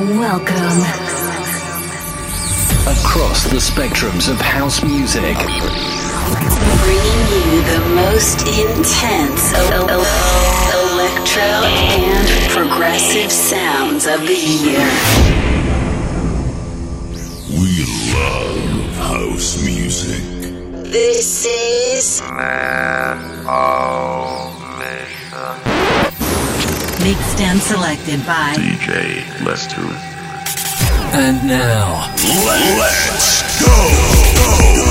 Welcome. 0.00 0.80
Across 2.88 3.50
the 3.50 3.60
spectrums 3.60 4.30
of 4.30 4.40
house 4.40 4.82
music. 4.82 5.36
Bringing 6.80 7.20
you 7.28 7.60
the 7.68 7.80
most 7.94 8.48
intense 8.48 9.52
electro 10.72 11.42
and 11.42 12.26
progressive 12.50 13.30
sounds 13.30 14.06
of 14.06 14.22
the 14.22 14.32
year. 14.32 14.88
We 17.50 17.84
love 18.14 18.94
house 18.96 19.62
music. 19.62 20.22
This 20.90 21.44
is 21.44 22.22
oh. 23.46 24.49
Mixed 27.02 27.40
and 27.40 27.60
selected 27.60 28.24
by 28.26 28.54
DJ 28.56 29.24
Lester. 29.44 29.80
And 31.16 31.42
now, 31.46 32.14
Let's 32.78 33.64
go! 33.64 34.50
this 34.74 34.89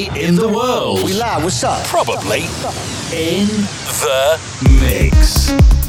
DJ 0.00 0.28
in 0.28 0.34
the 0.34 0.48
world. 0.48 1.02
We 1.04 1.12
live, 1.12 1.44
what's 1.44 1.62
up? 1.62 1.84
Probably 1.86 2.40
in 3.12 3.46
the 4.00 4.40
mix. 4.80 5.79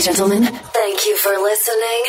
Gentlemen, 0.00 0.44
thank 0.44 1.04
you 1.04 1.16
for 1.16 1.32
listening. 1.32 2.04